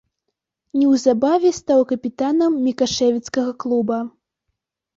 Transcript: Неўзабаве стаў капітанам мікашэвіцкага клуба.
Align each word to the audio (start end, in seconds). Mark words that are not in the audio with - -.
Неўзабаве 0.79 1.51
стаў 1.59 1.85
капітанам 1.93 2.57
мікашэвіцкага 2.65 3.51
клуба. 3.65 4.03